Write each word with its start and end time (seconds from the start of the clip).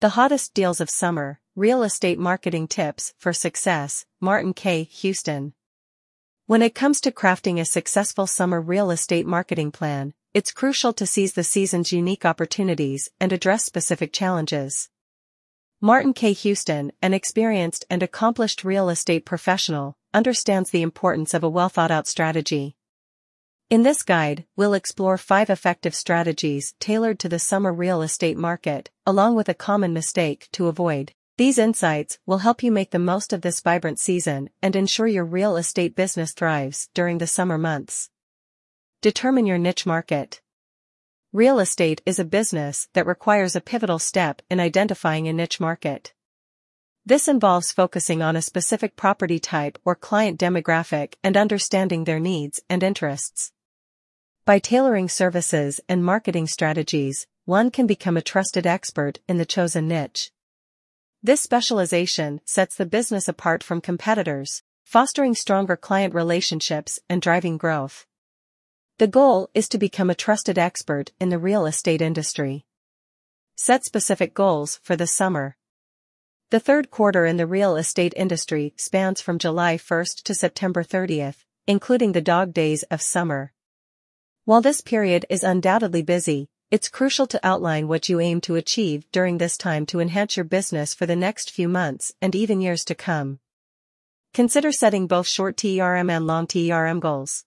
The 0.00 0.16
hottest 0.16 0.54
deals 0.54 0.80
of 0.80 0.88
summer, 0.88 1.40
real 1.54 1.82
estate 1.82 2.18
marketing 2.18 2.68
tips 2.68 3.12
for 3.18 3.34
success, 3.34 4.06
Martin 4.18 4.54
Kay 4.54 4.84
Houston. 4.84 5.52
When 6.46 6.62
it 6.62 6.74
comes 6.74 7.02
to 7.02 7.10
crafting 7.10 7.60
a 7.60 7.66
successful 7.66 8.26
summer 8.26 8.62
real 8.62 8.90
estate 8.90 9.26
marketing 9.26 9.72
plan, 9.72 10.14
it's 10.32 10.52
crucial 10.52 10.94
to 10.94 11.06
seize 11.06 11.34
the 11.34 11.44
season's 11.44 11.92
unique 11.92 12.24
opportunities 12.24 13.10
and 13.20 13.30
address 13.30 13.66
specific 13.66 14.10
challenges. 14.10 14.88
Martin 15.82 16.14
Kay 16.14 16.32
Houston, 16.32 16.92
an 17.02 17.12
experienced 17.12 17.84
and 17.90 18.02
accomplished 18.02 18.64
real 18.64 18.88
estate 18.88 19.26
professional, 19.26 19.98
understands 20.14 20.70
the 20.70 20.80
importance 20.80 21.34
of 21.34 21.44
a 21.44 21.50
well 21.50 21.68
thought 21.68 21.90
out 21.90 22.08
strategy. 22.08 22.74
In 23.70 23.84
this 23.84 24.02
guide, 24.02 24.46
we'll 24.56 24.74
explore 24.74 25.16
five 25.16 25.48
effective 25.48 25.94
strategies 25.94 26.74
tailored 26.80 27.20
to 27.20 27.28
the 27.28 27.38
summer 27.38 27.72
real 27.72 28.02
estate 28.02 28.36
market, 28.36 28.90
along 29.06 29.36
with 29.36 29.48
a 29.48 29.54
common 29.54 29.92
mistake 29.92 30.48
to 30.50 30.66
avoid. 30.66 31.12
These 31.38 31.56
insights 31.56 32.18
will 32.26 32.38
help 32.38 32.64
you 32.64 32.72
make 32.72 32.90
the 32.90 32.98
most 32.98 33.32
of 33.32 33.42
this 33.42 33.60
vibrant 33.60 34.00
season 34.00 34.50
and 34.60 34.74
ensure 34.74 35.06
your 35.06 35.24
real 35.24 35.56
estate 35.56 35.94
business 35.94 36.32
thrives 36.32 36.88
during 36.94 37.18
the 37.18 37.28
summer 37.28 37.56
months. 37.58 38.10
Determine 39.02 39.46
your 39.46 39.56
niche 39.56 39.86
market. 39.86 40.40
Real 41.32 41.60
estate 41.60 42.02
is 42.04 42.18
a 42.18 42.24
business 42.24 42.88
that 42.94 43.06
requires 43.06 43.54
a 43.54 43.60
pivotal 43.60 44.00
step 44.00 44.42
in 44.50 44.58
identifying 44.58 45.28
a 45.28 45.32
niche 45.32 45.60
market. 45.60 46.12
This 47.06 47.28
involves 47.28 47.70
focusing 47.70 48.20
on 48.20 48.34
a 48.34 48.42
specific 48.42 48.96
property 48.96 49.38
type 49.38 49.78
or 49.84 49.94
client 49.94 50.40
demographic 50.40 51.14
and 51.22 51.36
understanding 51.36 52.02
their 52.02 52.18
needs 52.18 52.60
and 52.68 52.82
interests. 52.82 53.52
By 54.50 54.58
tailoring 54.58 55.08
services 55.08 55.80
and 55.88 56.04
marketing 56.04 56.48
strategies, 56.48 57.28
one 57.44 57.70
can 57.70 57.86
become 57.86 58.16
a 58.16 58.20
trusted 58.20 58.66
expert 58.66 59.20
in 59.28 59.38
the 59.38 59.46
chosen 59.46 59.86
niche. 59.86 60.32
This 61.22 61.40
specialization 61.40 62.40
sets 62.46 62.74
the 62.74 62.84
business 62.84 63.28
apart 63.28 63.62
from 63.62 63.80
competitors, 63.80 64.64
fostering 64.82 65.36
stronger 65.36 65.76
client 65.76 66.14
relationships 66.14 66.98
and 67.08 67.22
driving 67.22 67.58
growth. 67.58 68.06
The 68.98 69.06
goal 69.06 69.50
is 69.54 69.68
to 69.68 69.78
become 69.78 70.10
a 70.10 70.16
trusted 70.16 70.58
expert 70.58 71.12
in 71.20 71.28
the 71.28 71.38
real 71.38 71.64
estate 71.64 72.02
industry. 72.02 72.66
Set 73.54 73.84
specific 73.84 74.34
goals 74.34 74.80
for 74.82 74.96
the 74.96 75.06
summer. 75.06 75.56
The 76.50 76.58
third 76.58 76.90
quarter 76.90 77.24
in 77.24 77.36
the 77.36 77.46
real 77.46 77.76
estate 77.76 78.14
industry 78.16 78.74
spans 78.76 79.20
from 79.20 79.38
July 79.38 79.76
1st 79.76 80.24
to 80.24 80.34
September 80.34 80.82
30th, 80.82 81.44
including 81.68 82.10
the 82.10 82.20
dog 82.20 82.52
days 82.52 82.82
of 82.90 83.00
summer. 83.00 83.52
While 84.46 84.62
this 84.62 84.80
period 84.80 85.26
is 85.28 85.44
undoubtedly 85.44 86.02
busy, 86.02 86.48
it's 86.70 86.88
crucial 86.88 87.26
to 87.26 87.46
outline 87.46 87.88
what 87.88 88.08
you 88.08 88.20
aim 88.20 88.40
to 88.42 88.56
achieve 88.56 89.04
during 89.12 89.36
this 89.36 89.58
time 89.58 89.84
to 89.86 90.00
enhance 90.00 90.34
your 90.36 90.44
business 90.44 90.94
for 90.94 91.04
the 91.04 91.14
next 91.14 91.50
few 91.50 91.68
months 91.68 92.14
and 92.22 92.34
even 92.34 92.62
years 92.62 92.82
to 92.86 92.94
come. 92.94 93.38
Consider 94.32 94.72
setting 94.72 95.06
both 95.06 95.26
short 95.26 95.58
TERM 95.58 96.08
and 96.08 96.26
long 96.26 96.46
TERM 96.46 97.00
goals. 97.00 97.44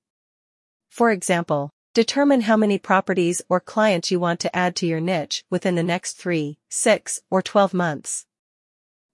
For 0.89 1.09
example, 1.09 1.71
determine 1.95 2.41
how 2.41 2.57
many 2.57 2.77
properties 2.77 3.41
or 3.49 3.59
clients 3.59 4.11
you 4.11 4.19
want 4.19 4.39
to 4.41 4.55
add 4.55 4.75
to 4.75 4.85
your 4.85 4.99
niche 4.99 5.43
within 5.49 5.73
the 5.73 5.81
next 5.81 6.13
3, 6.19 6.59
6, 6.69 7.21
or 7.31 7.41
12 7.41 7.73
months. 7.73 8.27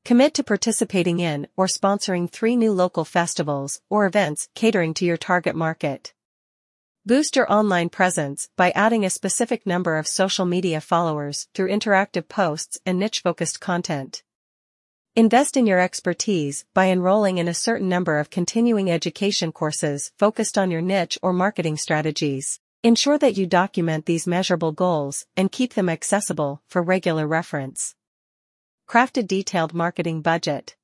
Commit 0.04 0.34
to 0.34 0.44
participating 0.44 1.22
in 1.22 1.48
or 1.56 1.68
sponsoring 1.68 2.30
three 2.30 2.58
new 2.58 2.74
local 2.74 3.06
festivals 3.06 3.80
or 3.90 4.06
events 4.06 4.50
catering 4.54 4.94
to 4.96 5.06
your 5.06 5.18
target 5.18 5.56
market. 5.56 6.14
Boost 7.10 7.36
your 7.36 7.52
online 7.52 7.90
presence 7.90 8.50
by 8.56 8.70
adding 8.76 9.04
a 9.04 9.10
specific 9.10 9.66
number 9.66 9.98
of 9.98 10.06
social 10.06 10.46
media 10.46 10.80
followers 10.80 11.48
through 11.56 11.72
interactive 11.72 12.28
posts 12.28 12.78
and 12.86 13.00
niche-focused 13.00 13.60
content. 13.60 14.22
Invest 15.16 15.58
in 15.58 15.66
your 15.66 15.80
expertise 15.80 16.66
by 16.76 16.90
enrolling 16.90 17.40
in 17.40 17.48
a 17.48 17.54
certain 17.56 17.90
number 17.90 18.20
of 18.20 18.30
continuing 18.30 18.92
education 18.92 19.52
courses 19.52 20.12
focused 20.20 20.56
on 20.56 20.70
your 20.70 20.82
niche 20.82 21.18
or 21.24 21.34
marketing 21.34 21.78
strategies. 21.78 22.60
Ensure 22.84 23.18
that 23.18 23.36
you 23.36 23.48
document 23.48 24.06
these 24.06 24.28
measurable 24.28 24.72
goals 24.72 25.26
and 25.36 25.52
keep 25.52 25.74
them 25.74 25.90
accessible 25.90 26.62
for 26.68 26.84
regular 26.84 27.26
reference. 27.26 27.96
Craft 28.86 29.18
a 29.18 29.24
detailed 29.24 29.74
marketing 29.74 30.22
budget. 30.22 30.76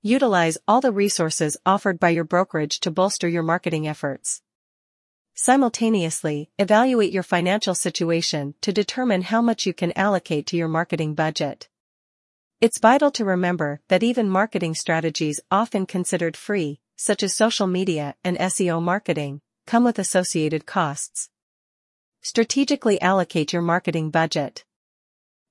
Utilize 0.00 0.56
all 0.66 0.80
the 0.80 0.90
resources 0.90 1.58
offered 1.66 2.00
by 2.00 2.08
your 2.08 2.24
brokerage 2.24 2.80
to 2.80 2.90
bolster 2.90 3.28
your 3.28 3.42
marketing 3.42 3.86
efforts. 3.86 4.40
Simultaneously, 5.36 6.48
evaluate 6.60 7.12
your 7.12 7.24
financial 7.24 7.74
situation 7.74 8.54
to 8.60 8.72
determine 8.72 9.22
how 9.22 9.42
much 9.42 9.66
you 9.66 9.74
can 9.74 9.92
allocate 9.96 10.46
to 10.46 10.56
your 10.56 10.68
marketing 10.68 11.12
budget. 11.14 11.68
It's 12.60 12.78
vital 12.78 13.10
to 13.10 13.24
remember 13.24 13.80
that 13.88 14.04
even 14.04 14.30
marketing 14.30 14.76
strategies 14.76 15.40
often 15.50 15.86
considered 15.86 16.36
free, 16.36 16.78
such 16.96 17.24
as 17.24 17.34
social 17.34 17.66
media 17.66 18.14
and 18.22 18.38
SEO 18.38 18.80
marketing, 18.80 19.40
come 19.66 19.82
with 19.82 19.98
associated 19.98 20.66
costs. 20.66 21.30
Strategically 22.22 23.02
allocate 23.02 23.52
your 23.52 23.60
marketing 23.60 24.10
budget. 24.10 24.64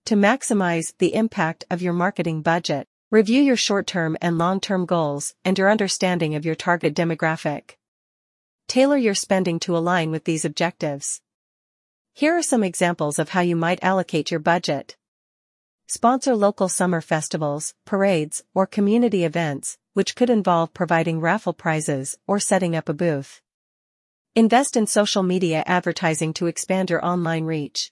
To 0.06 0.16
maximize 0.16 0.94
the 0.98 1.14
impact 1.14 1.66
of 1.70 1.82
your 1.82 1.94
marketing 1.94 2.42
budget, 2.42 2.88
review 3.12 3.42
your 3.42 3.58
short-term 3.58 4.16
and 4.22 4.38
long-term 4.38 4.86
goals 4.86 5.36
and 5.44 5.58
your 5.58 5.70
understanding 5.70 6.36
of 6.36 6.46
your 6.46 6.56
target 6.56 6.96
demographic. 6.96 7.76
Tailor 8.68 8.98
your 8.98 9.16
spending 9.16 9.60
to 9.60 9.78
align 9.78 10.12
with 10.12 10.24
these 10.24 10.46
objectives. 10.46 11.22
Here 12.14 12.38
are 12.38 12.42
some 12.42 12.64
examples 12.64 13.20
of 13.20 13.30
how 13.30 13.42
you 13.42 13.56
might 13.56 13.84
allocate 13.84 14.32
your 14.32 14.40
budget. 14.40 14.98
Sponsor 15.88 16.36
local 16.36 16.70
summer 16.70 17.02
festivals, 17.02 17.76
parades, 17.86 18.44
or 18.54 18.66
community 18.66 19.24
events, 19.26 19.78
which 19.94 20.16
could 20.16 20.30
involve 20.30 20.74
providing 20.74 21.20
raffle 21.20 21.54
prizes 21.54 22.18
or 22.26 22.40
setting 22.40 22.76
up 22.76 22.90
a 22.90 22.94
booth. 22.94 23.42
Invest 24.36 24.76
in 24.76 24.88
social 24.88 25.22
media 25.22 25.64
advertising 25.68 26.34
to 26.34 26.48
expand 26.48 26.90
your 26.90 27.06
online 27.06 27.46
reach. 27.46 27.92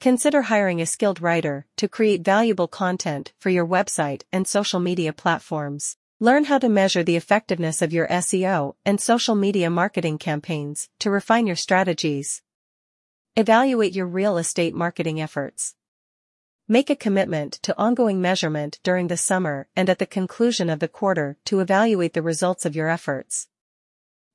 Consider 0.00 0.42
hiring 0.42 0.80
a 0.80 0.86
skilled 0.86 1.20
writer 1.20 1.66
to 1.76 1.88
create 1.88 2.24
valuable 2.24 2.68
content 2.68 3.32
for 3.38 3.50
your 3.50 3.66
website 3.66 4.22
and 4.32 4.46
social 4.46 4.78
media 4.78 5.12
platforms. 5.12 5.96
Learn 6.22 6.44
how 6.44 6.58
to 6.58 6.68
measure 6.68 7.02
the 7.02 7.16
effectiveness 7.16 7.80
of 7.80 7.94
your 7.94 8.06
SEO 8.08 8.74
and 8.84 9.00
social 9.00 9.34
media 9.34 9.70
marketing 9.70 10.18
campaigns 10.18 10.90
to 10.98 11.10
refine 11.10 11.46
your 11.46 11.56
strategies. 11.56 12.42
Evaluate 13.36 13.94
your 13.94 14.04
real 14.04 14.36
estate 14.36 14.74
marketing 14.74 15.18
efforts. 15.18 15.76
Make 16.68 16.90
a 16.90 16.94
commitment 16.94 17.54
to 17.62 17.78
ongoing 17.78 18.20
measurement 18.20 18.80
during 18.82 19.08
the 19.08 19.16
summer 19.16 19.66
and 19.74 19.88
at 19.88 19.98
the 19.98 20.04
conclusion 20.04 20.68
of 20.68 20.78
the 20.78 20.88
quarter 20.88 21.38
to 21.46 21.60
evaluate 21.60 22.12
the 22.12 22.20
results 22.20 22.66
of 22.66 22.76
your 22.76 22.90
efforts. 22.90 23.48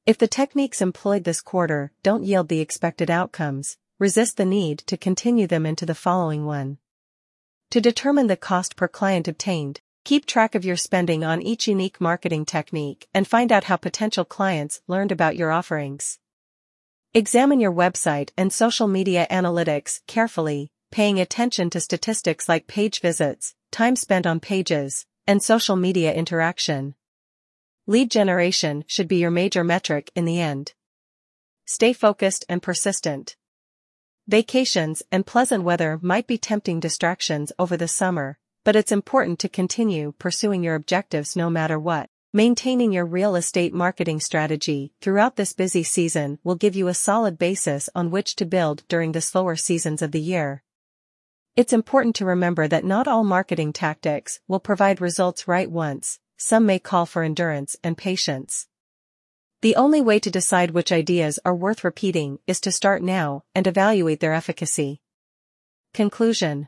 If 0.08 0.18
the 0.18 0.28
techniques 0.28 0.82
employed 0.82 1.24
this 1.24 1.40
quarter 1.40 1.92
don't 2.02 2.24
yield 2.24 2.48
the 2.48 2.62
expected 2.62 3.12
outcomes, 3.12 3.78
resist 4.00 4.38
the 4.38 4.46
need 4.46 4.80
to 4.88 4.98
continue 4.98 5.46
them 5.46 5.68
into 5.68 5.86
the 5.86 5.94
following 5.94 6.48
one. 6.48 6.80
To 7.70 7.80
determine 7.80 8.26
the 8.26 8.38
cost 8.38 8.76
per 8.76 8.88
client 8.88 9.28
obtained, 9.28 9.82
Keep 10.06 10.28
track 10.28 10.54
of 10.54 10.64
your 10.64 10.78
spending 10.78 11.24
on 11.24 11.42
each 11.42 11.68
unique 11.68 12.00
marketing 12.00 12.46
technique 12.46 13.08
and 13.12 13.28
find 13.28 13.52
out 13.52 13.64
how 13.64 13.76
potential 13.76 14.24
clients 14.24 14.80
learned 14.88 15.12
about 15.12 15.36
your 15.36 15.52
offerings. 15.52 16.20
Examine 17.16 17.60
your 17.60 17.72
website 17.72 18.30
and 18.38 18.54
social 18.54 18.88
media 18.88 19.26
analytics 19.32 20.02
carefully, 20.06 20.70
paying 20.92 21.20
attention 21.20 21.72
to 21.72 21.80
statistics 21.80 22.48
like 22.48 22.68
page 22.68 23.02
visits, 23.02 23.56
time 23.72 23.96
spent 23.96 24.28
on 24.28 24.40
pages, 24.40 25.08
and 25.26 25.42
social 25.42 25.76
media 25.76 26.14
interaction. 26.14 26.94
Lead 27.88 28.12
generation 28.12 28.84
should 28.86 29.08
be 29.08 29.18
your 29.18 29.32
major 29.32 29.64
metric 29.64 30.12
in 30.14 30.26
the 30.26 30.40
end. 30.40 30.74
Stay 31.66 31.94
focused 31.94 32.46
and 32.48 32.62
persistent. 32.62 33.36
Vacations 34.28 35.02
and 35.12 35.26
pleasant 35.26 35.64
weather 35.64 35.98
might 36.04 36.28
be 36.28 36.38
tempting 36.38 36.80
distractions 36.80 37.52
over 37.58 37.76
the 37.76 37.88
summer, 37.88 38.38
but 38.66 38.76
it's 38.76 38.92
important 38.92 39.38
to 39.38 39.48
continue 39.48 40.12
pursuing 40.18 40.64
your 40.64 40.74
objectives 40.74 41.36
no 41.36 41.50
matter 41.52 41.80
what. 41.80 42.10
Maintaining 42.34 42.92
your 42.92 43.06
real 43.06 43.36
estate 43.36 43.74
marketing 43.74 44.20
strategy 44.20 44.92
throughout 45.00 45.38
this 45.38 45.54
busy 45.54 45.84
season 45.84 46.40
will 46.44 46.56
give 46.56 46.76
you 46.76 46.90
a 46.90 46.94
solid 46.94 47.38
basis 47.38 47.90
on 47.96 48.12
which 48.12 48.36
to 48.36 48.46
build 48.46 48.84
during 48.90 49.14
the 49.14 49.22
slower 49.22 49.56
seasons 49.56 50.02
of 50.02 50.12
the 50.12 50.20
year. 50.20 50.64
It's 51.56 51.72
important 51.72 52.16
to 52.18 52.26
remember 52.26 52.68
that 52.68 52.84
not 52.84 53.08
all 53.08 53.24
marketing 53.24 53.72
tactics 53.72 54.42
will 54.48 54.60
provide 54.60 55.00
results 55.00 55.48
right 55.48 55.72
once, 55.72 56.20
some 56.36 56.66
may 56.66 56.80
call 56.80 57.06
for 57.06 57.24
endurance 57.24 57.78
and 57.84 57.96
patience. 57.96 58.68
The 59.62 59.76
only 59.76 60.02
way 60.02 60.20
to 60.20 60.32
decide 60.32 60.72
which 60.72 60.92
ideas 60.92 61.40
are 61.46 61.56
worth 61.56 61.84
repeating 61.84 62.40
is 62.48 62.60
to 62.62 62.72
start 62.72 63.04
now 63.04 63.44
and 63.54 63.68
evaluate 63.68 64.20
their 64.20 64.34
efficacy. 64.34 65.02
Conclusion 65.94 66.68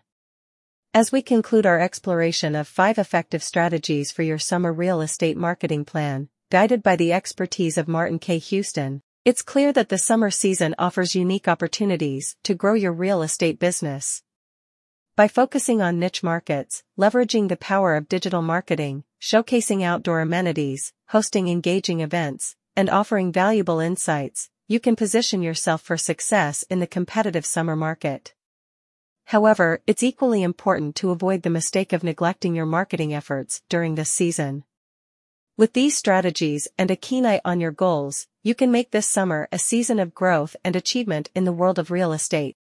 as 0.93 1.11
we 1.11 1.21
conclude 1.21 1.65
our 1.65 1.79
exploration 1.79 2.55
of 2.55 2.67
five 2.67 2.97
effective 2.97 3.43
strategies 3.43 4.11
for 4.11 4.23
your 4.23 4.39
summer 4.39 4.73
real 4.73 5.01
estate 5.01 5.37
marketing 5.37 5.85
plan, 5.85 6.29
guided 6.49 6.81
by 6.81 6.95
the 6.95 7.13
expertise 7.13 7.77
of 7.77 7.87
Martin 7.87 8.19
Kay 8.19 8.37
Houston, 8.37 9.01
it's 9.25 9.41
clear 9.41 9.73
that 9.73 9.89
the 9.89 9.97
summer 9.97 10.31
season 10.31 10.73
offers 10.79 11.13
unique 11.13 11.47
opportunities 11.47 12.35
to 12.43 12.55
grow 12.55 12.73
your 12.73 12.93
real 12.93 13.21
estate 13.21 13.59
business. 13.59 14.23
By 15.15 15.27
focusing 15.27 15.81
on 15.81 15.99
niche 15.99 16.23
markets, 16.23 16.83
leveraging 16.97 17.49
the 17.49 17.57
power 17.57 17.95
of 17.95 18.07
digital 18.07 18.41
marketing, 18.41 19.03
showcasing 19.21 19.83
outdoor 19.83 20.21
amenities, 20.21 20.93
hosting 21.07 21.49
engaging 21.49 21.99
events, 21.99 22.55
and 22.75 22.89
offering 22.89 23.31
valuable 23.31 23.79
insights, 23.79 24.49
you 24.67 24.79
can 24.79 24.95
position 24.95 25.41
yourself 25.41 25.81
for 25.81 25.97
success 25.97 26.63
in 26.69 26.79
the 26.79 26.87
competitive 26.87 27.45
summer 27.45 27.75
market. 27.75 28.33
However, 29.27 29.81
it's 29.85 30.03
equally 30.03 30.41
important 30.41 30.95
to 30.95 31.11
avoid 31.11 31.41
the 31.41 31.49
mistake 31.49 31.91
of 31.91 32.01
neglecting 32.01 32.55
your 32.55 32.65
marketing 32.65 33.13
efforts 33.13 33.61
during 33.67 33.95
this 33.95 34.09
season. 34.09 34.63
With 35.57 35.73
these 35.73 35.97
strategies 35.97 36.69
and 36.77 36.89
a 36.89 36.95
keen 36.95 37.25
eye 37.25 37.41
on 37.43 37.59
your 37.59 37.71
goals, 37.71 38.27
you 38.41 38.55
can 38.55 38.71
make 38.71 38.91
this 38.91 39.05
summer 39.05 39.49
a 39.51 39.59
season 39.59 39.99
of 39.99 40.15
growth 40.15 40.55
and 40.63 40.77
achievement 40.77 41.29
in 41.35 41.43
the 41.43 41.51
world 41.51 41.77
of 41.77 41.91
real 41.91 42.13
estate. 42.13 42.55